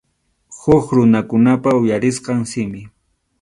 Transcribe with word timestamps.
Huk 0.59 0.85
runakunapa 0.95 1.69
uyarisqan 1.81 2.39
simi. 2.51 2.81